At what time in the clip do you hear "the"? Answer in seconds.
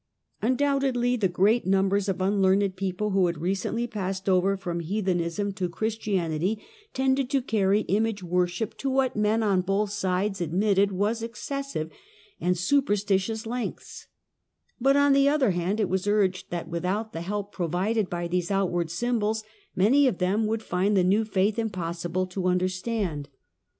1.15-1.27, 15.13-15.29, 17.13-17.21, 20.97-21.03